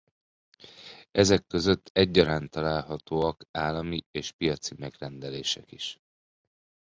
[1.11, 5.99] Ezek között egyaránt találhatóak állami és piaci megrendelések is.